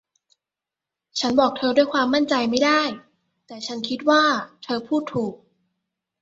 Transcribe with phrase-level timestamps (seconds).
[1.19, 2.81] ฉันบอกเธอด้วยความมั่นใจไม่ได้
[3.47, 4.23] แต่ฉันคิดว่า
[4.63, 5.33] เธอพูดถูก